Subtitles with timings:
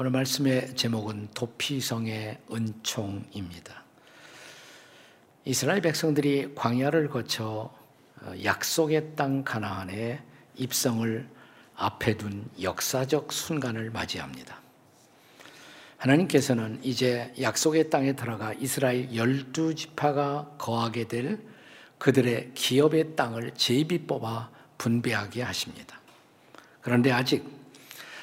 [0.00, 3.82] 오늘 말씀의 제목은 도피성의 은총입니다.
[5.44, 7.74] 이스라엘 백성들이 광야를 거쳐
[8.22, 10.22] 어, 약속의 땅 가나안에
[10.54, 11.28] 입성을
[11.74, 14.60] 앞에 둔 역사적 순간을 맞이합니다.
[15.96, 21.40] 하나님께서는 이제 약속의 땅에 들어가 이스라엘 열두 지파가 거하게 될
[21.98, 26.00] 그들의 기업의 땅을 제비 뽑아 분배하게 하십니다.
[26.82, 27.57] 그런데 아직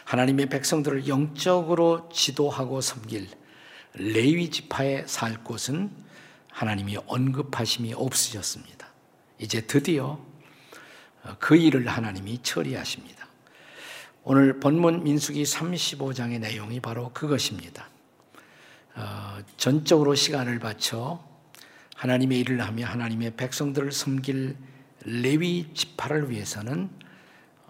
[0.06, 3.28] 하나님의 백성들을 영적으로 지도하고 섬길
[3.96, 5.92] 레위 지파에 살 곳은
[6.52, 8.88] 하나님이 언급하심이 없으셨습니다.
[9.40, 10.20] 이제 드디어
[11.40, 13.28] 그 일을 하나님이 처리하십니다.
[14.24, 17.90] 오늘 본문 민수기 35장의 내용이 바로 그것입니다.
[18.96, 21.24] 어, 전적으로 시간을 바쳐
[21.96, 24.56] 하나님의 일을 하며 하나님의 백성들을 섬길
[25.04, 26.90] 레위 지파를 위해서는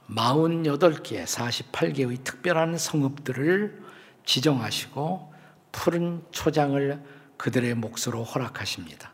[0.10, 3.84] 48개, 48개의 특별한 성읍들을
[4.26, 5.34] 지정하시고
[5.72, 7.04] 푸른 초장을
[7.38, 9.12] 그들의 몫으로 허락하십니다.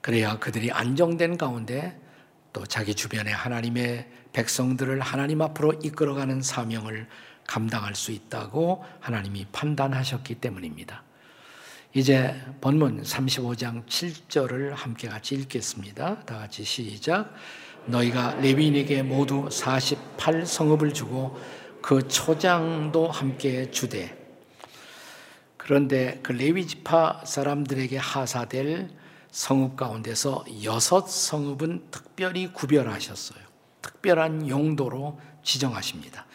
[0.00, 1.98] 그래야 그들이 안정된 가운데
[2.52, 7.08] 또 자기 주변에 하나님의 백성들을 하나님 앞으로 이끌어가는 사명을
[7.46, 11.02] 감당할 수 있다고 하나님이 판단하셨기 때문입니다.
[11.94, 16.20] 이제 본문 35장 7절을 함께 같이 읽겠습니다.
[16.20, 17.34] 다 같이 시작.
[17.86, 21.38] 너희가 레위인에게 모두 48 성읍을 주고
[21.80, 24.16] 그 초장도 함께 주되
[25.56, 28.90] 그런데 그 레위 지파 사람들에게 하사될
[29.30, 33.40] 성읍 가운데서 여섯 성읍은 특별히 구별하셨어요.
[33.80, 36.26] 특별한 용도로 지정하십니다.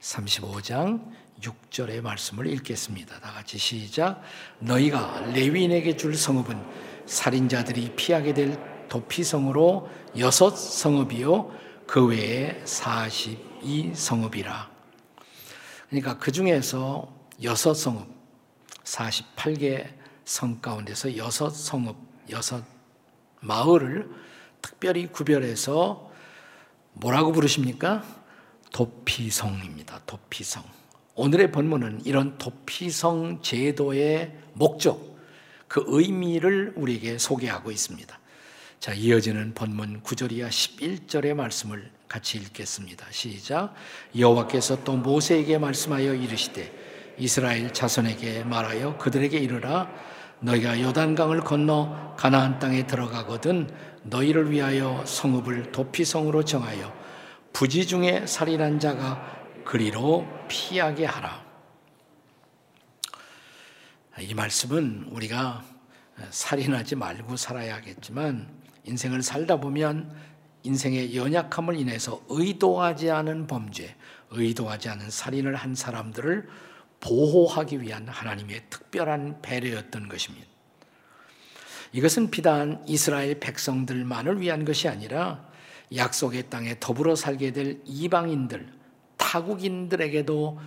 [0.00, 3.20] 35장 6절의 말씀을 읽겠습니다.
[3.20, 4.22] 다 같이 시작.
[4.60, 6.62] 너희가 레위인에게 줄 성읍은
[7.06, 14.68] 살인자들이 피하게 될 도피성으로 여섯 성읍이요 그 외에 42성읍이라.
[15.88, 18.06] 그러니까 그 중에서 여섯 성읍,
[18.84, 19.86] 48개
[20.24, 21.96] 성 가운데서 여섯 성읍,
[22.30, 22.62] 여섯
[23.40, 24.10] 마을을
[24.60, 26.10] 특별히 구별해서
[26.92, 28.04] 뭐라고 부르십니까?
[28.72, 30.02] 도피성입니다.
[30.04, 30.62] 도피성.
[31.14, 35.16] 오늘의 본문은 이런 도피성 제도의 목적,
[35.66, 38.18] 그 의미를 우리에게 소개하고 있습니다.
[38.80, 43.06] 자, 이어지는 본문 9절 이하 11절의 말씀을 같이 읽겠습니다.
[43.10, 43.74] 시작.
[44.16, 49.90] 여호와께서 또 모세에게 말씀하여 이르시되 이스라엘 자손에게 말하여 그들에게 이르라
[50.38, 53.68] 너희가 요단강을 건너 가나안 땅에 들어가거든
[54.04, 56.96] 너희를 위하여 성읍을 도피성으로 정하여
[57.52, 61.44] 부지 중에 살인한 자가 그리로 피하게 하라.
[64.20, 65.64] 이 말씀은 우리가
[66.30, 68.57] 살인하지 말고 살아야 겠지만
[68.88, 70.12] 인생을 살다 보면
[70.62, 73.94] 인생의 연약함을 인해서 의도하지 않은 범죄,
[74.30, 76.48] 의도하지 않은 살인을 한 사람들을
[77.00, 80.46] 보호하기 위한 하나님의 특별한 배려였던 것입니다.
[81.92, 85.46] 이것은 비단 이스라엘 백성들만을 위한 것이 아니라
[85.94, 88.70] 약속의 땅에 더불어 살게 될 이방인들,
[89.16, 90.60] 타국인들에게도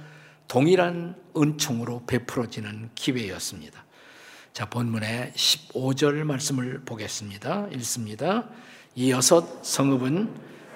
[0.48, 3.81] 동일한 은총으로 베풀어지는 기회였습니다.
[4.54, 7.70] 자, 본문의 15절 말씀을 보겠습니다.
[7.76, 8.50] 읽습니다.
[8.96, 10.30] 이 여섯 성읍은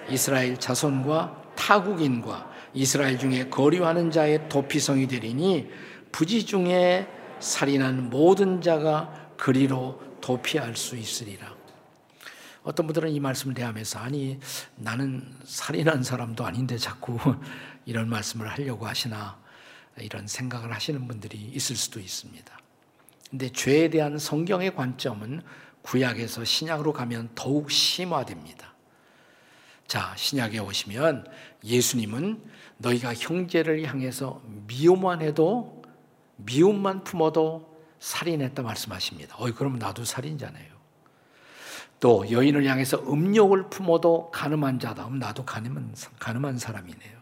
[0.10, 5.70] 이스라엘 자손과 타국인과 이스라엘 중에 거류하는 자의 도피성이 되리니
[6.14, 7.10] 부지 중에
[7.42, 11.54] 살인한 모든 자가 그리로 도피할 수 있으리라.
[12.64, 14.40] 어떤 분들은 이 말씀을 대하면서 아니
[14.78, 17.20] 나는 살인한 사람도 아닌데 자꾸
[17.86, 19.38] 이런 말씀을 하려고 하시나
[20.00, 22.65] 이런 생각을 하시는 분들이 있을 수도 있습니다.
[23.36, 25.42] 근데 죄에 대한 성경의 관점은
[25.82, 28.74] 구약에서 신약으로 가면 더욱 심화됩니다.
[29.88, 31.28] 자, 신약에 오시면
[31.62, 32.42] 예수님은
[32.78, 35.84] 너희가 형제를 향해서 미움만 해도
[36.38, 39.36] 미움만 품어도 살인했다 말씀하십니다.
[39.38, 40.74] 어이 그럼 나도 살인자네요.
[42.00, 45.10] 또 여인을 향해서 음욕을 품어도 가늠한 자다.
[45.10, 47.20] 나도 가늠한, 가늠한 사람이네요.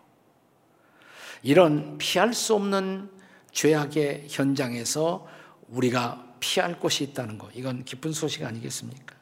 [1.42, 3.10] 이런 피할 수 없는
[3.52, 5.33] 죄악의 현장에서
[5.74, 9.16] 우리가 피할 곳이 있다는 것, 이건 기쁜 소식 아니겠습니까?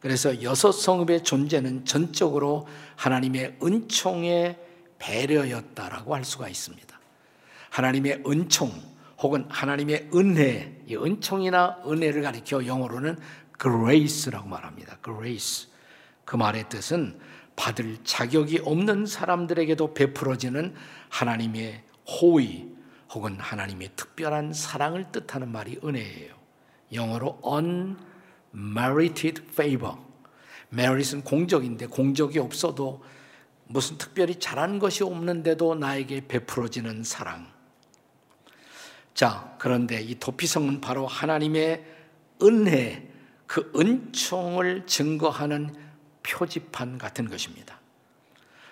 [0.00, 2.66] 그래서 여섯 성읍의 존재는 전적으로
[2.96, 4.58] 하나님의 은총의
[4.98, 7.00] 배려였다라고 할 수가 있습니다.
[7.70, 8.70] 하나님의 은총
[9.18, 13.18] 혹은 하나님의 은혜, 이 은총이나 은혜를 가리켜 영어로는
[13.60, 14.98] grace라고 말합니다.
[15.02, 15.70] grace.
[16.24, 17.18] 그 말의 뜻은
[17.56, 20.74] 받을 자격이 없는 사람들에게도 베풀어지는
[21.08, 22.73] 하나님의 호의,
[23.14, 26.34] 혹은 하나님의 특별한 사랑을 뜻하는 말이 은혜예요.
[26.92, 27.40] 영어로
[28.52, 29.96] unmerited favor.
[30.72, 33.04] merit은 공적인데 공적이 없어도
[33.66, 37.46] 무슨 특별히 잘한 것이 없는데도 나에게 베풀어지는 사랑.
[39.14, 41.84] 자, 그런데 이 도피성은 바로 하나님의
[42.42, 43.08] 은혜,
[43.46, 45.74] 그 은총을 증거하는
[46.24, 47.78] 표지판 같은 것입니다.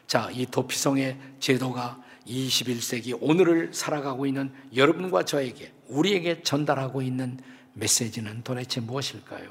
[0.09, 7.38] 자, 이 도피성의 제도가 21세기 오늘을 살아가고 있는 여러분과 저에게, 우리에게 전달하고 있는
[7.74, 9.50] 메시지는 도대체 무엇일까요?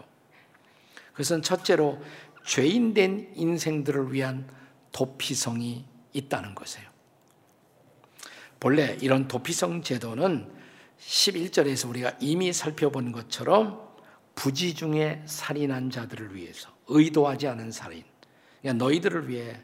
[1.12, 2.02] 그것은 첫째로
[2.46, 4.50] 죄인된 인생들을 위한
[4.92, 6.90] 도피성이 있다는 것이에요.
[8.60, 10.52] 본래 이런 도피성 제도는
[11.00, 13.90] 11절에서 우리가 이미 살펴본 것처럼
[14.36, 18.04] 부지 중에 살인한 자들을 위해서 의도하지 않은 살인,
[18.62, 19.60] 그러니까 너희들을 위해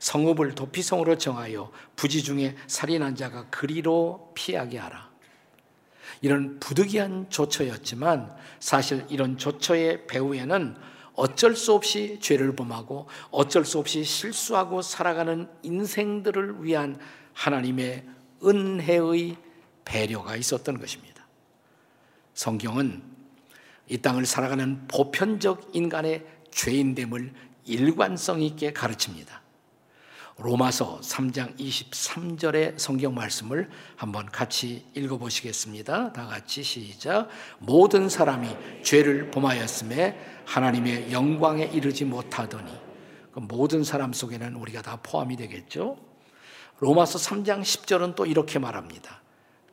[0.00, 5.10] 성읍을 도피성으로 정하여 부지 중에 살인한 자가 그리로 피하게 하라.
[6.22, 10.76] 이런 부득이한 조처였지만 사실 이런 조처의 배후에는
[11.14, 16.98] 어쩔 수 없이 죄를 범하고 어쩔 수 없이 실수하고 살아가는 인생들을 위한
[17.34, 18.06] 하나님의
[18.42, 19.36] 은혜의
[19.84, 21.26] 배려가 있었던 것입니다.
[22.34, 23.02] 성경은
[23.88, 27.34] 이 땅을 살아가는 보편적 인간의 죄인됨을
[27.66, 29.42] 일관성 있게 가르칩니다.
[30.42, 36.14] 로마서 3장 23절의 성경 말씀을 한번 같이 읽어보시겠습니다.
[36.14, 37.28] 다 같이 시작.
[37.58, 38.48] 모든 사람이
[38.82, 42.72] 죄를 범하였음에 하나님의 영광에 이르지 못하더니
[43.32, 45.98] 그 모든 사람 속에는 우리가 다 포함이 되겠죠.
[46.78, 49.20] 로마서 3장 10절은 또 이렇게 말합니다.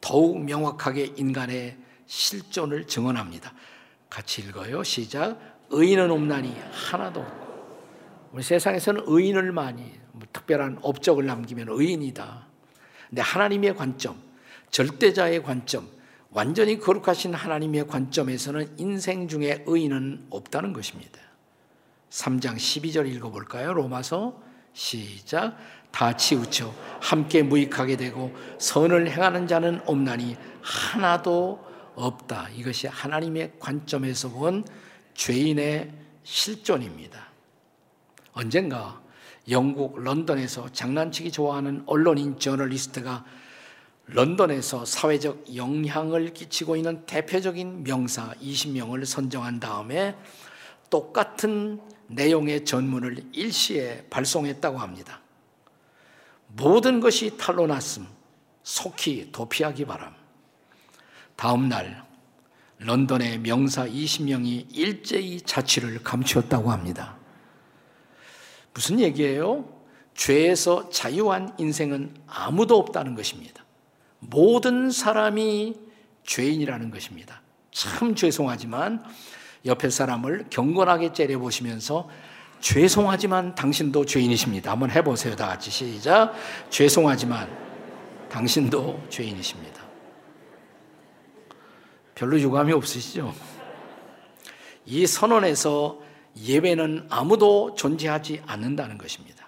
[0.01, 1.77] 더욱 명확하게 인간의
[2.07, 3.53] 실존을 증언합니다.
[4.09, 4.83] 같이 읽어요.
[4.83, 5.39] 시작.
[5.69, 7.47] 의인은 없나니 하나도 없고.
[8.33, 12.47] 우리 세상에서는 의인을 많이 뭐 특별한 업적을 남기면 의인이다.
[13.09, 14.21] 근데 하나님의 관점,
[14.71, 15.87] 절대자의 관점,
[16.31, 21.19] 완전히 거룩하신 하나님의 관점에서는 인생 중에 의인은 없다는 것입니다.
[22.09, 23.73] 3장 12절 읽어볼까요?
[23.73, 24.41] 로마서
[24.73, 25.57] 시작.
[25.91, 31.65] 다 치우쳐 함께 무익하게 되고 선을 행하는 자는 없나니 하나도
[31.95, 32.49] 없다.
[32.49, 34.63] 이것이 하나님의 관점에서 본
[35.15, 35.91] 죄인의
[36.23, 37.27] 실존입니다.
[38.33, 39.01] 언젠가
[39.49, 43.25] 영국 런던에서 장난치기 좋아하는 언론인 저널리스트가
[44.07, 50.15] 런던에서 사회적 영향을 끼치고 있는 대표적인 명사 20명을 선정한 다음에
[50.89, 55.21] 똑같은 내용의 전문을 일시에 발송했다고 합니다.
[56.47, 58.07] 모든 것이 탈로 났음,
[58.63, 60.13] 속히 도피하기 바람.
[61.35, 62.05] 다음 날
[62.79, 67.16] 런던의 명사 20명이 일제히 자취를 감추었다고 합니다.
[68.77, 69.67] 무슨 얘기예요?
[70.13, 73.65] 죄에서 자유한 인생은 아무도 없다는 것입니다.
[74.19, 75.73] 모든 사람이
[76.23, 77.41] 죄인이라는 것입니다.
[77.71, 79.03] 참 죄송하지만
[79.65, 82.07] 옆에 사람을 경건하게 째려보시면서
[82.59, 84.71] 죄송하지만 당신도 죄인이십니다.
[84.73, 85.35] 한번 해보세요.
[85.35, 86.35] 다 같이 시작.
[86.69, 87.49] 죄송하지만
[88.29, 89.83] 당신도 죄인이십니다.
[92.13, 93.33] 별로 유감이 없으시죠?
[94.85, 96.05] 이 선언에서
[96.39, 99.47] 예배는 아무도 존재하지 않는다는 것입니다.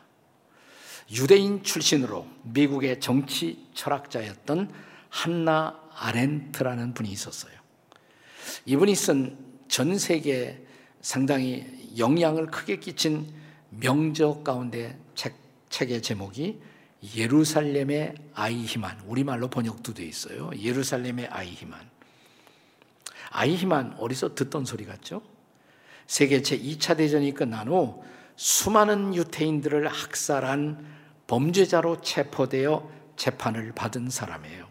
[1.11, 4.71] 유대인 출신으로 미국의 정치 철학자였던
[5.09, 7.53] 한나 아렌트라는 분이 있었어요.
[8.65, 10.65] 이분이 쓴 전 세계
[10.99, 11.65] 상당히
[11.97, 13.31] 영향을 크게 끼친
[13.69, 15.35] 명적 가운데 책,
[15.69, 16.59] 책의 제목이
[17.15, 20.49] 예루살렘의 아이히만 우리말로 번역도 되어 있어요.
[20.59, 21.79] 예루살렘의 아이히만
[23.29, 25.21] 아이히만 어디서 듣던 소리 같죠?
[26.09, 28.03] 세계 제2차 대전이 끝난 후
[28.35, 30.83] 수많은 유태인들을 학살한
[31.27, 34.67] 범죄자로 체포되어 재판을 받은 사람이에요.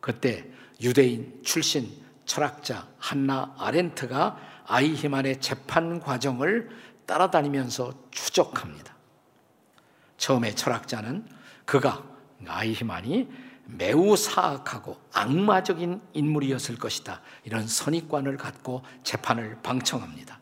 [0.00, 0.46] 그때
[0.80, 1.92] 유대인 출신
[2.24, 6.70] 철학자 한나 아렌트가 아이히만의 재판 과정을
[7.04, 8.96] 따라다니면서 추적합니다.
[10.16, 11.26] 처음에 철학자는
[11.66, 12.02] 그가
[12.46, 13.28] 아이히만이
[13.76, 17.20] 매우 사악하고 악마적인 인물이었을 것이다.
[17.44, 20.40] 이런 선입관을 갖고 재판을 방청합니다.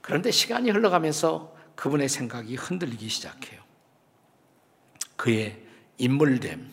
[0.00, 3.60] 그런데 시간이 흘러가면서 그분의 생각이 흔들리기 시작해요.
[5.16, 5.62] 그의
[5.98, 6.70] 인물됨,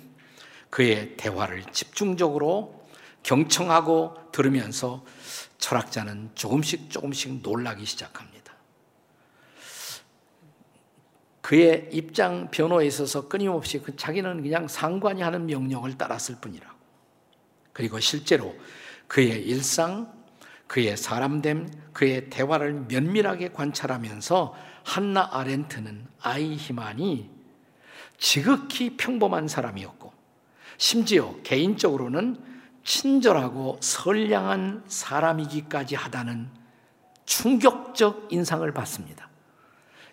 [0.70, 2.88] 그의 대화를 집중적으로
[3.24, 5.04] 경청하고 들으면서
[5.58, 8.37] 철학자는 조금씩 조금씩 놀라기 시작합니다.
[11.48, 16.76] 그의 입장 변호에 있어서 끊임없이 그 자기는 그냥 상관이 하는 명령을 따랐을 뿐이라고.
[17.72, 18.54] 그리고 실제로
[19.08, 20.12] 그의 일상,
[20.68, 27.30] 그의 사람됨, 그의 대화를 면밀하게 관찰하면서 한나 아렌트는 아이히만이
[28.18, 30.12] 지극히 평범한 사람이었고
[30.76, 32.44] 심지어 개인적으로는
[32.84, 36.50] 친절하고 선량한 사람이기까지 하다는
[37.26, 39.27] 충격적 인상을 받습니다.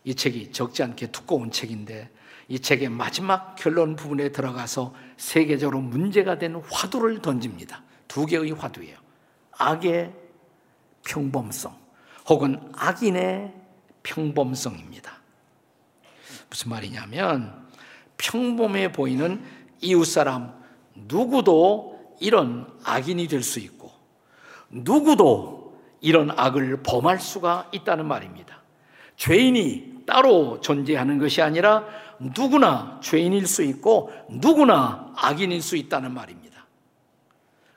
[0.05, 2.11] 이 책이 적지 않게 두꺼운 책인데
[2.49, 7.83] 이 책의 마지막 결론 부분에 들어가서 세계적으로 문제가 된 화두를 던집니다.
[8.07, 8.99] 두 개의 화두예요.
[9.53, 10.13] 악의
[11.07, 11.75] 평범성
[12.29, 13.55] 혹은 악인의
[14.03, 15.13] 평범성입니다.
[16.51, 17.67] 무슨 말이냐면
[18.19, 19.43] 평범해 보이는
[19.81, 20.53] 이웃 사람
[20.95, 23.91] 누구도 이런 악인이 될 수 있고
[24.71, 28.63] 누구도 이런 악을 범할 수가 있다는 말입니다.
[29.17, 31.87] 죄인이 따로 존재하는 것이 아니라
[32.19, 36.67] 누구나 죄인일 수 있고 누구나 악인일 수 있다는 말입니다.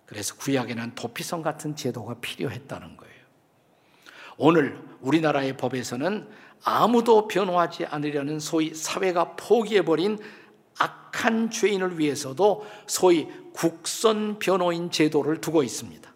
[0.05, 3.13] 그래서 구약에는 도피성 같은 제도가 필요했다는 거예요.
[4.37, 6.29] 오늘 우리나라의 법에서는
[6.63, 10.19] 아무도 변호하지 않으려는 소위 사회가 포기해버린
[10.79, 16.13] 악한 죄인을 위해서도 소위 국선 변호인 제도를 두고 있습니다.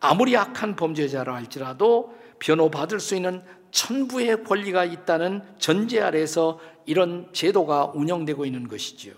[0.00, 8.44] 아무리 악한 범죄자라 할지라도 변호받을 수 있는 천부의 권리가 있다는 전제 아래서 이런 제도가 운영되고
[8.46, 9.14] 있는 것이지요.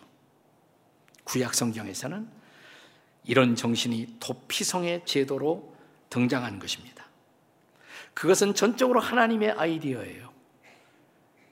[1.24, 2.28] 구약 성경에서는
[3.24, 5.74] 이런 정신이 도피성의 제도로
[6.08, 7.04] 등장한 것입니다.
[8.14, 10.30] 그것은 전적으로 하나님의 아이디어예요.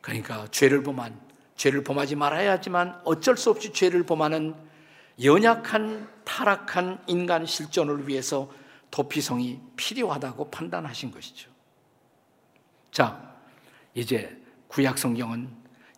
[0.00, 4.54] 그러니까 죄를 범한 죄를 범하지 말아야 하지만 어쩔 수 없이 죄를 범하는
[5.22, 8.50] 연약한 타락한 인간 실존을 위해서
[8.90, 11.50] 도피성이 필요하다고 판단하신 것이죠.
[12.98, 13.16] 자,
[13.94, 15.48] 이제 구약 성경은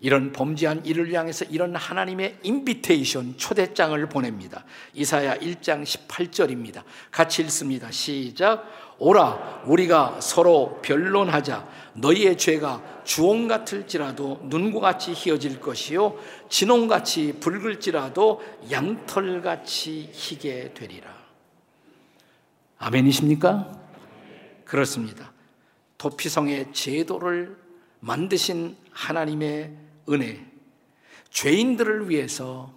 [0.00, 4.66] 이런 범죄한 이를 향해서 이런 하나님의 인비테이션 초대장을 보냅니다.
[4.92, 6.82] 이사야 1장 18절입니다.
[7.10, 7.90] 같이 읽습니다.
[7.90, 8.66] 시작.
[8.98, 16.18] 오라 우리가 서로 변론하자 너희의 죄가 주홍 같을지라도 눈과 같이 희어질 것이요
[16.50, 21.08] 진홍 같이 붉을지라도 양털 같이 희게 되리라.
[22.76, 23.72] 아멘이십니까?
[24.66, 25.32] 그렇습니다.
[26.00, 27.58] 도피성의 제도를
[28.00, 29.76] 만드신 하나님의
[30.08, 30.46] 은혜,
[31.28, 32.72] 죄인들을 위해서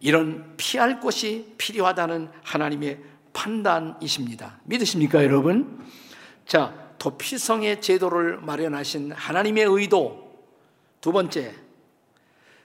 [0.00, 2.98] 이런 피할 것이 필요하다는 하나님의
[3.32, 4.58] 판단이십니다.
[4.64, 5.86] 믿으십니까, 여러분?
[6.44, 10.44] 자, 도피성의 제도를 마련하신 하나님의 의도.
[11.00, 11.54] 두 번째.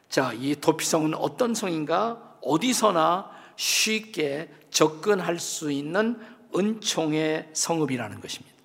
[0.10, 2.38] 자, 이 도피성은 어떤 성인가?
[2.42, 6.20] 어디서나 쉽게 접근할 수 있는
[6.56, 8.57] 은총의 성읍이라는 것입니다.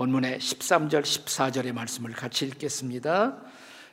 [0.00, 3.36] 본문의 13절, 14절의 말씀을 같이 읽겠습니다.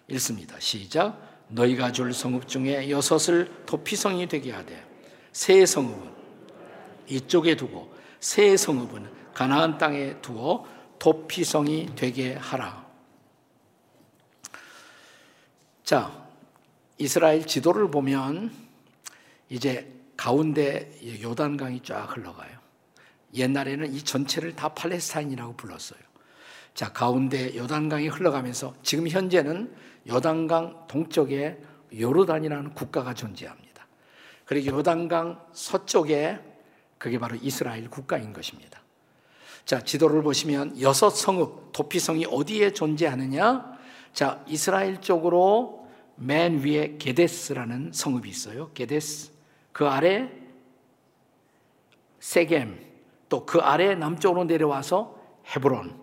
[0.08, 0.58] 읽습니다.
[0.58, 1.22] 시작.
[1.50, 4.88] 너희가 줄 성읍 중에 여섯을 도피성이 되게 하되
[5.34, 6.10] 새 성읍은
[7.10, 10.66] 이쪽에 두고 새 성읍은 가나안 땅에 두어
[10.98, 12.88] 도피성이 되게 하라.
[15.84, 16.26] 자,
[16.98, 18.56] 이스라엘 지도를 보면
[19.50, 20.90] 이제 가운데
[21.22, 22.57] 요단강이 쫙 흘러가요.
[23.34, 26.00] 옛날에는 이 전체를 다 팔레스타인이라고 불렀어요.
[26.74, 29.74] 자, 가운데 요단강이 흘러가면서 지금 현재는
[30.08, 31.58] 요단강 동쪽에
[31.98, 33.88] 요르단이라는 국가가 존재합니다.
[34.46, 36.40] 그리고 요단강 서쪽에
[36.98, 38.82] 그게 바로 이스라엘 국가인 것입니다.
[39.66, 43.78] 자, 지도를 보시면 여섯 성읍, 도피성이 어디에 존재하느냐?
[44.14, 48.72] 자, 이스라엘 쪽으로 맨 위에 게데스라는 성읍이 있어요.
[48.74, 49.32] 게데스.
[49.72, 50.32] 그 아래
[52.20, 52.87] 세겜,
[53.30, 55.16] 또 그 아래 남쪽으로 내려와서
[55.56, 56.00] 헤브론.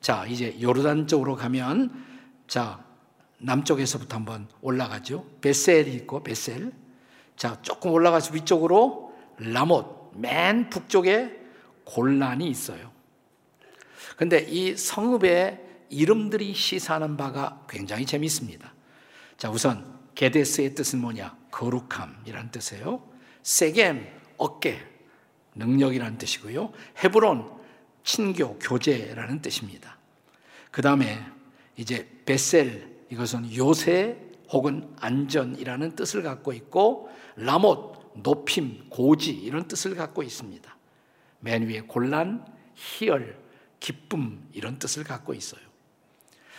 [0.00, 2.04] 자, 이제 요르단 쪽으로 가면
[2.46, 2.84] 자,
[3.38, 5.26] 남쪽에서부터 한번 올라가죠.
[5.40, 6.72] 베셀이 있고 베셀.
[7.36, 11.38] 자, 조금 올라가서 위쪽으로 라못, 맨 북쪽에
[11.84, 12.90] 골란이 있어요.
[14.16, 18.72] 근데 이 성읍의 이름들이 시사하는 바가 굉장히 재미있습니다.
[19.36, 21.36] 자, 우선 게데스의 뜻은 뭐냐?
[21.50, 23.02] 거룩함이라는 뜻이에요.
[23.42, 24.06] 세겜,
[24.38, 24.78] 어깨,
[25.56, 26.72] 능력이라는 뜻이고요.
[27.02, 27.50] 헤브론,
[28.04, 29.98] 친교, 교제라는 뜻입니다.
[30.70, 31.18] 그 다음에
[31.76, 34.18] 이제 베셀, 이것은 요새
[34.50, 40.76] 혹은 안전이라는 뜻을 갖고 있고, 라못, 높임, 고지 이런 뜻을 갖고 있습니다.
[41.40, 43.38] 맨 위에 곤란, 희열,
[43.80, 45.60] 기쁨 이런 뜻을 갖고 있어요.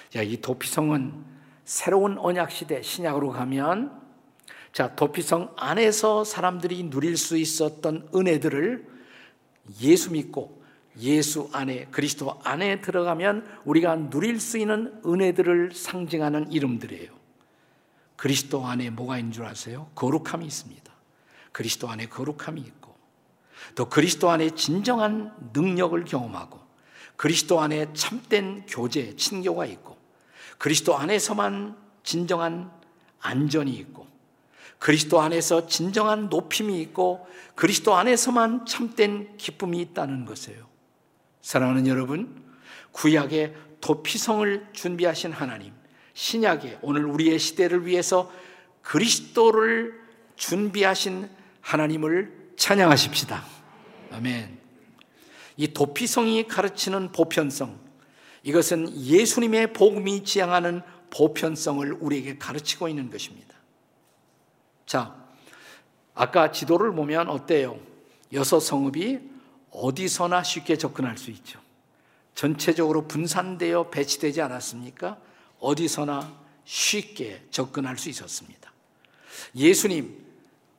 [0.10, 1.26] 자, 이 도피성은
[1.66, 4.07] 새로운 언약 시대 신약으로 가면
[4.74, 8.88] 자, 도피성 안에서 사람들이 누릴 수 있었던 은혜들을
[9.82, 10.62] 예수 믿고
[11.00, 17.12] 예수 안에 그리스도 안에 들어가면 우리가 누릴 수 있는 은혜들을 상징하는 이름들이에요.
[18.16, 19.90] 그리스도 안에 뭐가 있는 줄 아세요?
[19.94, 20.92] 거룩함이 있습니다.
[21.52, 22.96] 그리스도 안에 거룩함이 있고
[23.76, 26.60] 또 그리스도 안에 진정한 능력을 경험하고
[27.16, 29.98] 그리스도 안에 참된 교제, 친교가 있고
[30.58, 32.72] 그리스도 안에서만 진정한
[33.20, 34.08] 안전이 있고
[34.80, 40.68] 그리스도 안에서 진정한 높임이 있고 그리스도 안에서만 참된 기쁨이 있다는 것이에요.
[41.42, 42.44] 사랑하는 여러분,
[42.92, 45.74] 구약의 도피성을 준비하신 하나님,
[46.14, 48.32] 신약에 오늘 우리의 시대를 위해서
[48.82, 50.00] 그리스도를
[50.36, 51.30] 준비하신
[51.62, 53.44] 하나님을 찬양하십시다.
[54.12, 54.58] 아멘.
[55.58, 57.80] 이 도피성이 가르치는 보편성,
[58.44, 63.57] 이것은 예수님의 복음이 지향하는 보편성을 우리에게 가르치고 있는 것입니다.
[64.88, 65.14] 자,
[66.16, 67.78] 아까 지도를 보면 어때요?
[68.34, 69.20] 여섯 성읍이
[69.70, 71.60] 어디서나 쉽게 접근할 수 있죠.
[72.34, 75.18] 전체적으로 분산되어 배치되지 않았습니까?
[75.60, 78.72] 어디서나 쉽게 접근할 수 있었습니다.
[79.56, 80.26] 예수님,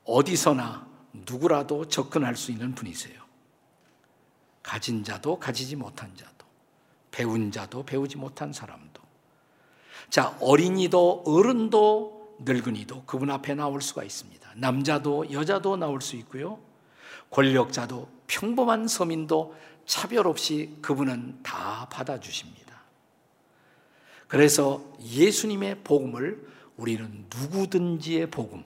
[0.05, 3.21] 어디서나 누구라도 접근할 수 있는 분이세요.
[4.62, 6.47] 가진 자도 가지지 못한 자도,
[7.11, 9.03] 배운 자도 배우지 못한 사람도.
[10.11, 14.52] 자, 어린이도 어른도 늙은이도 그분 앞에 나올 수가 있습니다.
[14.57, 16.59] 남자도 여자도 나올 수 있고요.
[17.30, 19.54] 권력자도 평범한 서민도
[19.87, 22.68] 차별 없이 그분은 다 받아주십니다.
[24.26, 28.64] 그래서 예수님의 복음을 우리는 누구든지의 복음,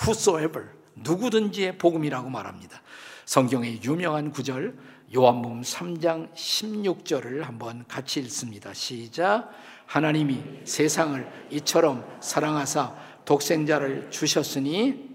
[0.00, 2.80] whosoever, 누구든지의 복음이라고 말합니다.
[3.26, 4.76] 성경의 유명한 구절,
[5.14, 8.72] 요한복음 3장 16절을 한번 같이 읽습니다.
[8.72, 9.50] 시작.
[9.86, 15.10] 하나님이 세상을 이처럼 사랑하사 독생자를 주셨으니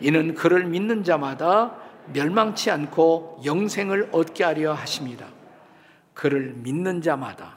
[0.00, 1.78] 이는 그를 믿는 자마다
[2.12, 5.28] 멸망치 않고 영생을 얻게 하려 하십니다.
[6.14, 7.56] 그를 믿는 자마다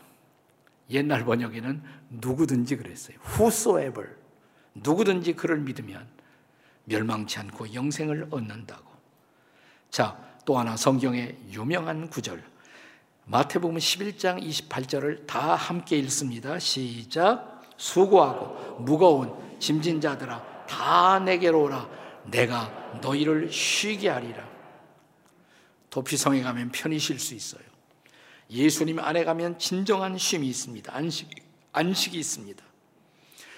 [0.89, 3.17] 옛날 번역에는 누구든지 그랬어요.
[3.37, 4.09] whosoever
[4.75, 6.05] 누구든지 그를 믿으면
[6.85, 8.85] 멸망치 않고 영생을 얻는다고.
[9.89, 12.43] 자, 또 하나 성경의 유명한 구절.
[13.25, 16.59] 마태복음 11장 28절을 다 함께 읽습니다.
[16.59, 17.54] 시작.
[17.77, 21.89] 수고하고 무거운 짐진 자들아 다 내게로 오라.
[22.25, 24.47] 내가 너희를 쉬게 하리라.
[25.89, 27.63] 도피성에 가면 편히 쉴 수 있어요.
[28.49, 30.93] 예수님 안에 가면 진정한 쉼이 있습니다.
[30.93, 31.29] 안식,
[31.71, 32.63] 안식이 있습니다.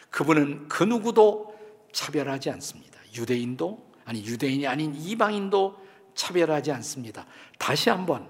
[0.09, 1.57] 그분은 그 누구도
[1.91, 2.99] 차별하지 않습니다.
[3.15, 5.77] 유대인도, 아니, 유대인이 아닌 이방인도
[6.13, 7.25] 차별하지 않습니다.
[7.57, 8.27] 다시 한번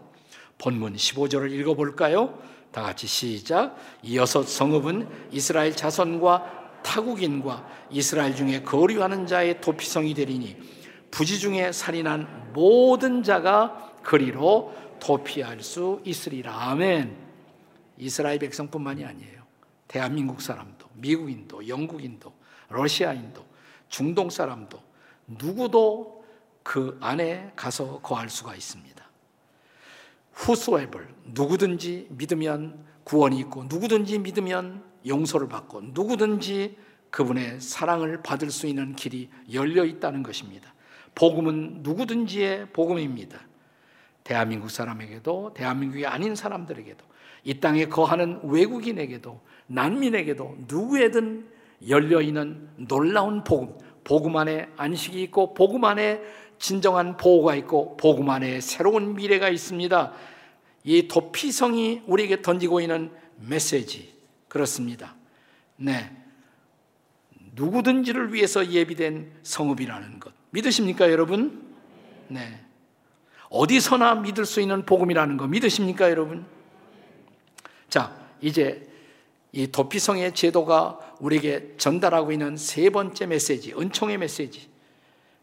[0.57, 2.41] 본문 15절을 읽어 볼까요?
[2.77, 3.75] 다 같이 시작.
[4.03, 10.55] 이 여섯 성읍은 이스라엘 자손과 타국인과 이스라엘 중에 거류하는 자의 도피성이 되리니
[11.09, 16.53] 부지 중에 살인한 모든 자가 그리로 도피할 수 있으리라.
[16.69, 17.17] 아멘.
[17.97, 19.41] 이스라엘 백성뿐만이 아니에요.
[19.87, 22.31] 대한민국 사람도, 미국인도, 영국인도,
[22.69, 23.43] 러시아인도,
[23.89, 24.79] 중동 사람도
[25.25, 26.23] 누구도
[26.61, 28.96] 그 안에 가서 거할 수가 있습니다.
[30.39, 36.77] Whosoever 누구든지 믿으면 구원이 있고 누구든지 믿으면 용서를 받고 누구든지
[37.09, 40.73] 그분의 사랑을 받을 수 있는 길이 열려 있다는 것입니다.
[41.15, 43.39] 복음은 누구든지의 복음입니다.
[44.23, 47.05] 대한민국 사람에게도 대한민국이 아닌 사람들에게도
[47.45, 51.47] 이 땅에 거하는 외국인에게도 난민에게도 누구에든
[51.87, 56.21] 열려 있는 놀라운 복음, 복음 안에 안식이 있고 복음 안에
[56.59, 57.97] 진정한 보호가 있고
[58.29, 60.13] 안에 새로운 미래가 있습니다.
[60.83, 64.13] 이 도피성이 우리에게 던지고 있는 메시지
[64.47, 65.15] 그렇습니다.
[65.75, 66.11] 네.
[67.53, 70.33] 누구든지를 위해서 예비된 성읍이라는 것.
[70.51, 71.75] 믿으십니까, 여러분?
[72.27, 72.63] 네.
[73.49, 76.45] 어디서나 믿을 수 있는 복음이라는 거 믿으십니까, 여러분?
[77.89, 78.87] 자, 이제
[79.51, 84.69] 이 도피성의 제도가 우리에게 전달하고 있는 세 번째 메시지, 은총의 메시지.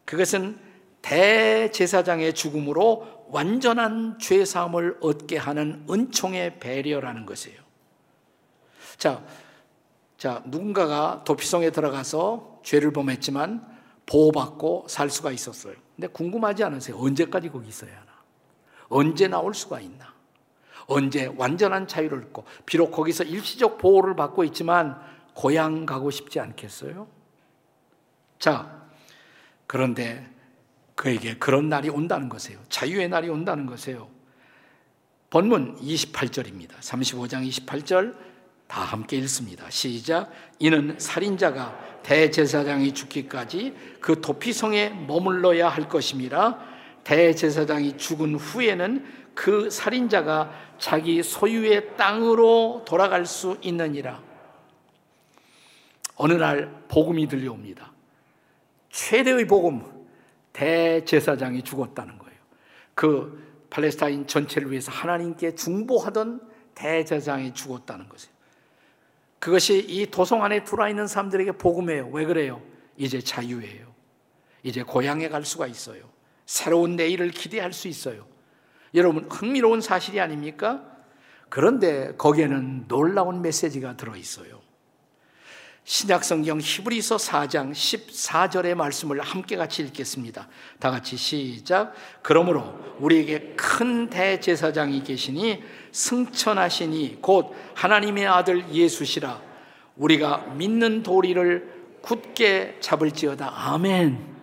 [0.05, 0.57] 그것은
[1.05, 7.61] 대제사장의 죽음으로 완전한 죄 사함을 얻게 하는 은총의 배려라는 것이에요.
[8.97, 9.23] 자,
[10.17, 13.75] 자, 누군가가 도피성에 들어가서 죄를 범했지만
[14.07, 15.75] 보호받고 살 수가 있었어요.
[15.95, 16.97] 근데 궁금하지 않으세요?
[16.97, 18.11] 언제까지 거기 있어야 하나?
[18.89, 20.13] 언제 나올 수가 있나?
[20.87, 24.99] 언제 완전한 자유를 얻고 비록 거기서 일시적 보호를 받고 있지만
[25.35, 27.07] 고향 가고 싶지 않겠어요?
[28.39, 28.87] 자,
[29.67, 30.34] 그런데
[30.95, 32.59] 그에게 그런 날이 온다는 것이에요.
[32.69, 34.09] 자유의 날이 온다는 것이에요.
[35.29, 36.77] 본문 28절입니다.
[36.79, 38.15] 35장 28절
[38.67, 39.69] 다 함께 읽습니다.
[39.69, 40.31] 시작.
[40.59, 46.59] 이는 살인자가 대제사장이 죽기까지 그 도피성에 머물러야 할 것임이라
[47.03, 54.21] 대제사장이 죽은 후에는 그 살인자가 자기 소유의 땅으로 돌아갈 수 있느니라.
[56.15, 57.91] 어느 날 복음이 들려옵니다.
[58.91, 59.83] 최대의 복음,
[60.55, 62.39] 대제사장이 죽었다는 거예요.
[62.93, 66.41] 그 팔레스타인 전체를 위해서 하나님께 중보하던
[66.75, 68.33] 대제사장이 죽었다는 것이에요.
[69.39, 72.07] 그것이 이 도성 안에 들어와 있는 사람들에게 복음이에요.
[72.07, 72.61] 왜 그래요?
[72.95, 73.93] 이제 자유예요.
[74.63, 76.09] 이제 고향에 갈 수가 있어요.
[76.45, 78.25] 새로운 내일을 기대할 수 있어요.
[78.93, 80.85] 여러분, 흥미로운 사실이 아닙니까?
[81.49, 84.61] 그런데 거기에는 놀라운 메시지가 들어 있어요.
[85.87, 90.47] 신약성경 히브리서 4장 14절의 말씀을 함께 같이 읽겠습니다.
[90.79, 91.93] 다 같이 시작.
[92.23, 99.39] 그러므로 우리에게 큰 대제사장이 계시니 승천하시니 곧 하나님의 아들 예수시라.
[99.95, 101.71] 우리가 믿는 도리를
[102.01, 103.53] 굳게 잡을지어다.
[103.55, 104.35] 아멘.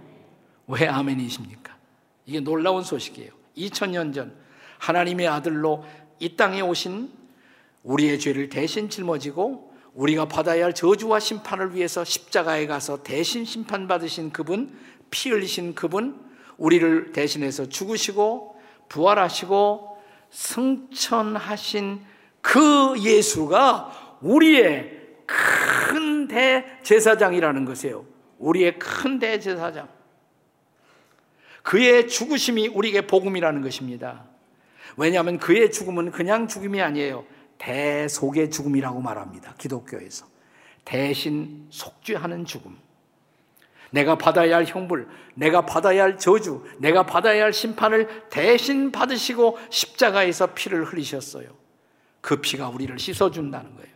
[0.68, 1.76] 왜 아멘이십니까?
[2.24, 3.32] 이게 놀라운 소식이에요.
[3.56, 4.32] 2000년 전
[4.78, 5.84] 하나님의 아들로
[6.20, 7.10] 이 땅에 오신
[7.82, 14.76] 우리의 죄를 대신 짊어지고 우리가 받아야 할 저주와 심판을 위해서 십자가에 가서 대신 심판받으신 그분,
[15.10, 16.18] 피 흘리신 그분,
[16.56, 22.00] 우리를 대신해서 죽으시고 부활하시고 승천하신
[22.40, 28.06] 그 예수가 우리의 큰 대제사장이라는 것이에요.
[28.38, 29.88] 우리의 큰 대제사장.
[31.62, 34.24] 그의 죽으심이 우리에게 복음이라는 것입니다.
[34.96, 37.24] 왜냐하면 그의 죽음은 그냥 죽음이 아니에요.
[37.62, 39.54] 대속의 죽음이라고 말합니다.
[39.56, 40.26] 기독교에서.
[40.84, 42.76] 대신 속죄하는 죽음.
[43.90, 50.54] 내가 받아야 할 형벌, 내가 받아야 할 저주, 내가 받아야 할 심판을 대신 받으시고 십자가에서
[50.54, 51.48] 피를 흘리셨어요.
[52.20, 53.92] 그 피가 우리를 씻어준다는 거예요.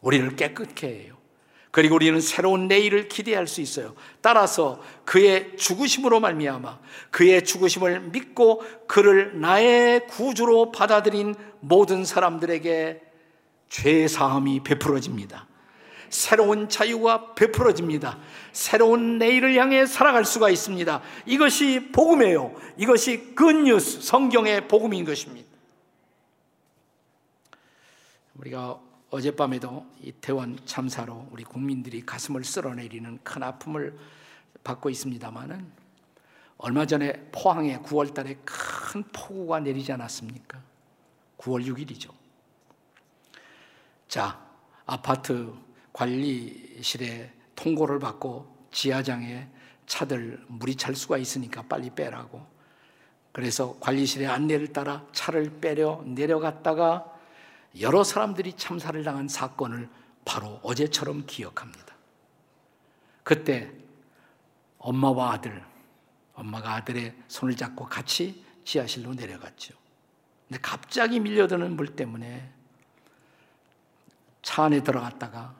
[0.00, 1.17] 우리를 깨끗게 해요.
[1.70, 3.94] 그리고 우리는 새로운 내일을 기대할 수 있어요.
[4.20, 6.78] 따라서 그의 죽으심으로 말미암아
[7.10, 13.02] 그의 죽으심을 믿고 그를 나의 구주로 받아들인 모든 사람들에게
[13.68, 15.46] 죄 사함이 베풀어집니다.
[16.10, 18.18] 새로운 자유가 베풀어집니다.
[18.52, 21.02] 새로운 내일을 향해 살아갈 수가 있습니다.
[21.26, 22.54] 이것이 복음이에요.
[22.78, 25.46] 이것이 굿뉴스, 성경의 복음인 것입니다.
[28.36, 33.98] 우리가 어젯밤에도 이태원 참사로 우리 국민들이 가슴을 쓸어내리는 큰 아픔을
[34.62, 35.72] 받고 있습니다만은
[36.58, 40.60] 얼마 전에 포항에 9월 달에 큰 폭우가 내리지 않았습니까?
[41.38, 42.10] 9월 6일이죠.
[44.08, 44.44] 자,
[44.84, 45.54] 아파트
[45.92, 49.48] 관리실에 통고를 받고 지하장에
[49.86, 52.44] 차들 물이 찰 수가 있으니까 빨리 빼라고.
[53.32, 57.17] 그래서 관리실의 안내를 따라 차를 빼려 내려갔다가
[57.80, 59.88] 여러 사람들이 참사를 당한 사건을
[60.24, 61.94] 바로 어제처럼 기억합니다.
[63.22, 63.72] 그때
[64.78, 65.64] 엄마와 아들,
[66.34, 69.74] 엄마가 아들의 손을 잡고 같이 지하실로 내려갔죠.
[70.48, 72.50] 근데 갑자기 밀려드는 물 때문에
[74.42, 75.54] 차 안에 들어갔다가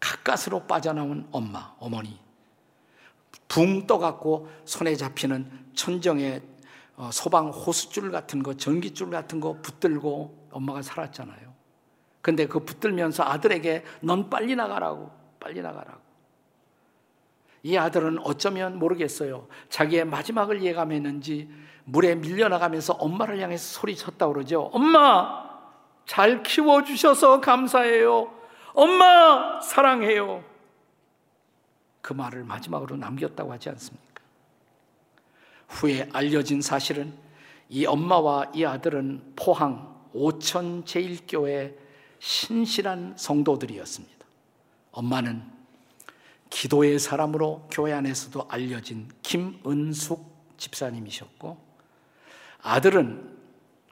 [0.00, 2.20] 가까스로 빠져나온 엄마, 어머니.
[3.48, 6.42] 붕 떠갖고 손에 잡히는 천정의
[6.96, 11.53] 어, 소방 호수줄 같은 거, 전기줄 같은 거 붙들고 엄마가 살았잖아요.
[12.24, 16.00] 근데 그 붙들면서 아들에게 넌 빨리 나가라고, 빨리 나가라고.
[17.62, 19.46] 이 아들은 어쩌면 모르겠어요.
[19.68, 21.50] 자기의 마지막을 예감했는지
[21.84, 24.70] 물에 밀려나가면서 엄마를 향해서 소리쳤다 그러죠.
[24.72, 25.44] 엄마,
[26.06, 28.32] 잘 키워주셔서 감사해요.
[28.72, 30.42] 엄마, 사랑해요.
[32.00, 34.22] 그 말을 마지막으로 남겼다고 하지 않습니까?
[35.68, 37.12] 후에 알려진 사실은
[37.68, 41.83] 이 엄마와 이 아들은 포항 오천 제일교회
[42.24, 44.26] 신실한 성도들이었습니다.
[44.92, 45.42] 엄마는
[46.48, 51.58] 기도의 사람으로 교회 안에서도 알려진 김은숙 집사님이셨고
[52.62, 53.36] 아들은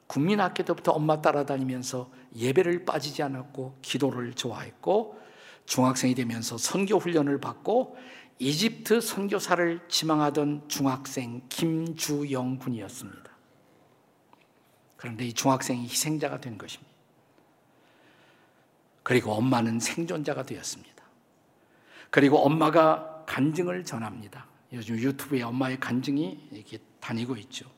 [0.07, 5.19] 국민학교 때부터 엄마 따라다니면서 예배를 빠지지 않았고 기도를 좋아했고
[5.67, 7.95] 중학생이 되면서 선교 훈련을 받고
[8.39, 13.31] 이집트 선교사를 지망하던 중학생 김주영 군이었습니다.
[14.97, 16.92] 그런데 이 중학생이 희생자가 된 것입니다.
[19.03, 21.03] 그리고 엄마는 생존자가 되었습니다.
[22.09, 24.47] 그리고 엄마가 간증을 전합니다.
[24.71, 27.69] 요즘 유튜브에 엄마의 간증이 이렇게 다니고 있죠.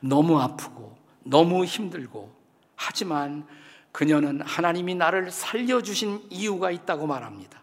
[0.00, 2.32] 너무 아프고 너무 힘들고
[2.76, 3.46] 하지만
[3.90, 7.62] 그녀는 하나님이 나를 살려주신 이유가 있다고 말합니다.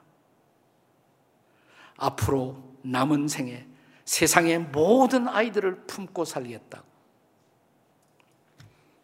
[1.97, 3.67] 앞으로 남은 생에
[4.05, 6.87] 세상의 모든 아이들을 품고 살겠다고.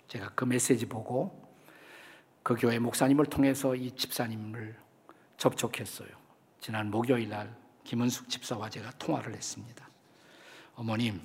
[0.07, 1.44] 제가 그 메시지 보고
[2.45, 4.75] 그 교회 목사님을 통해서 이 집사님을
[5.35, 6.09] 접촉했어요.
[6.59, 7.51] 지난 목요일 날
[7.83, 9.89] 김은숙 집사와 제가 통화를 했습니다.
[10.75, 11.19] 어머님,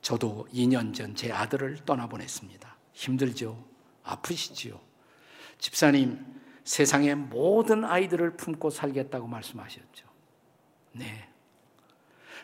[0.00, 2.76] 저도 2년 전 제 아들을 떠나보냈습니다.
[2.94, 3.62] 힘들죠?
[4.04, 4.80] 아프시지요?
[5.58, 10.06] 집사님, 세상의 모든 아이들을 품고 살겠다고 말씀하셨죠.
[10.92, 11.28] 네.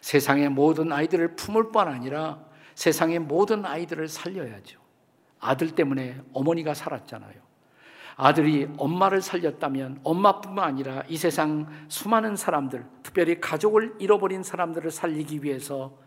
[0.02, 4.85] 세상의 모든 아이들을 품을 뿐 아니라 세상의 모든 아이들을 살려야죠.
[5.40, 7.46] 아들 때문에 어머니가 살았잖아요.
[8.16, 15.98] 아들이 엄마를 살렸다면 엄마뿐만 아니라 이 세상 수많은 사람들, 특별히 가족을 잃어버린 사람들을 살리기 위해서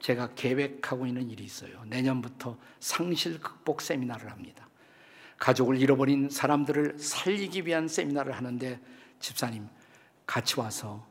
[0.00, 1.82] 제가 계획하고 있는 일이 있어요.
[1.86, 4.68] 내년부터 상실 극복 세미나를 합니다.
[5.38, 8.78] 가족을 잃어버린 사람들을 살리기 위한 세미나를 하는데
[9.18, 9.68] 집사님
[10.26, 11.06] 같이 와서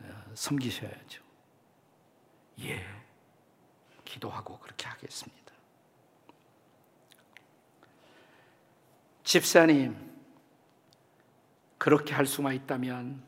[0.00, 1.22] 어, 섬기셔야죠.
[2.60, 2.84] 예.
[4.04, 5.51] 기도하고 그렇게 하겠습니다.
[9.24, 9.96] 집사님,
[11.78, 13.22] 그렇게 할 수만 있다면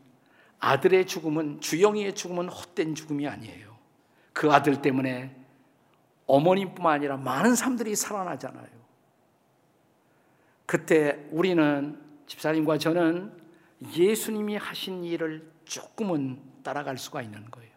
[0.59, 3.76] 아들의 죽음은, 주영이의 죽음은 헛된 죽음이 아니에요.
[4.33, 5.35] 그 아들 때문에
[6.26, 8.68] 어머님뿐만 아니라 많은 사람들이 살아나잖아요.
[10.66, 13.33] 그때 우리는, 집사님과 저는
[13.96, 17.70] 예수님이 하신 일을 조금은 따라갈 수가 있는 거예요.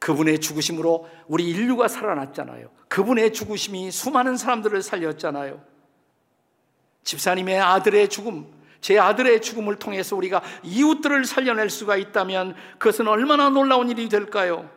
[0.00, 2.70] 그분의 죽으심으로 우리 인류가 살아났잖아요.
[2.88, 5.62] 그분의 죽으심이 수많은 사람들을 살렸잖아요.
[7.04, 8.46] 집사님의 아들의 죽음,
[8.80, 14.70] 제 아들의 죽음을 통해서 우리가 이웃들을 살려낼 수가 있다면 그것은 얼마나 놀라운 일이 될까요?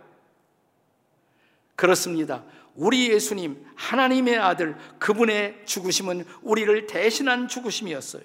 [1.76, 2.44] 그렇습니다.
[2.76, 8.24] 우리 예수님, 하나님의 아들, 그분의 죽으심은 우리를 대신한 죽으심이었어요.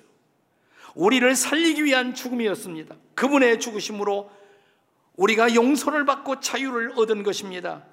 [0.95, 2.97] 우리를 살리기 위한 죽음이었습니다.
[3.15, 4.31] 그분의 죽으심으로
[5.17, 7.85] 우리가 용서를 받고 자유를 얻은 것입니다.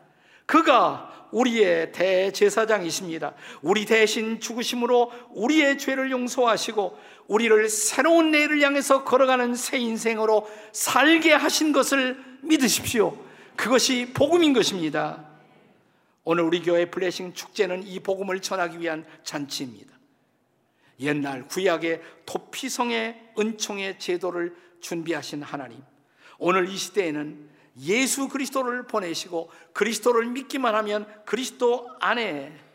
[0.45, 3.33] 그가 우리의 대제사장이십니다.
[3.61, 11.73] 우리 대신 죽으심으로 우리의 죄를 용서하시고 우리를 새로운 내일을 향해서 걸어가는 새 인생으로 살게 하신
[11.73, 13.17] 것을 믿으십시오.
[13.55, 15.25] 그것이 복음인 것입니다.
[16.23, 19.93] 오늘 우리 교회 블레싱 축제는 이 복음을 전하기 위한 잔치입니다.
[21.01, 25.81] 옛날 구약의 도피성의 은총의 제도를 준비하신 하나님.
[26.37, 32.65] 오늘 이 시대에는 예수 그리스도를 보내시고 그리스도를 믿기만 하면 그리스도 안에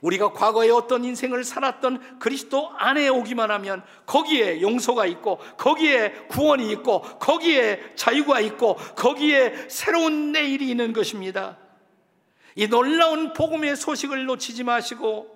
[0.00, 7.00] 우리가 과거에 어떤 인생을 살았던 그리스도 안에 오기만 하면 거기에 용서가 있고 거기에 구원이 있고
[7.00, 11.56] 거기에 자유가 있고 거기에 새로운 내일이 있는 것입니다.
[12.54, 15.34] 이 놀라운 복음의 소식을 놓치지 마시고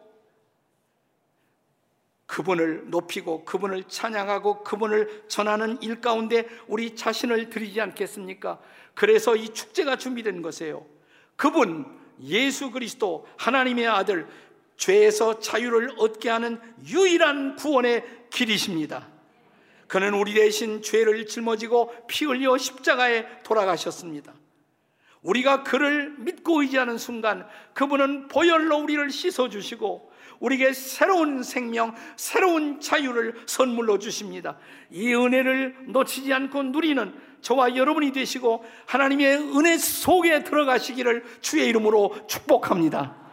[2.29, 8.61] 그분을 높이고 그분을 찬양하고 그분을 전하는 일 가운데 우리 자신을 드리지 않겠습니까?
[8.95, 10.85] 그래서 이 축제가 준비된 것이에요.
[11.37, 11.87] 그분
[12.23, 14.29] 예수 그리스도 하나님의 아들
[14.77, 19.09] 죄에서 자유를 얻게 하는 유일한 구원의 길이십니다.
[19.87, 24.35] 그는 우리 대신 죄를 짊어지고 피 흘려 십자가에 돌아가셨습니다.
[25.23, 30.08] 우리가 그를 믿고 의지하는 순간 그분은 보혈로 우리를 씻어 주시고
[30.41, 34.57] 우리에게 새로운 생명, 새로운 자유를 선물로 주십니다.
[34.91, 43.28] 이 은혜를 놓치지 않고 누리는 저와 여러분이 되시고 하나님의 은혜 속에 들어가시기를 주의 이름으로 축복합니다.